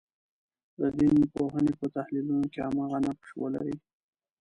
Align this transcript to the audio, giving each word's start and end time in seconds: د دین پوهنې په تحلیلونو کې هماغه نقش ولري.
د 0.79 0.81
دین 0.97 1.15
پوهنې 1.33 1.73
په 1.79 1.85
تحلیلونو 1.95 2.45
کې 2.53 2.59
هماغه 2.67 2.97
نقش 3.07 3.29
ولري. 3.41 3.75